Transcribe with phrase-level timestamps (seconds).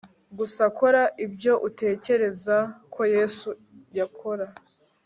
[0.37, 2.57] gusa kora ibyo utekereza
[2.93, 3.49] ko yesu
[3.97, 4.45] yakora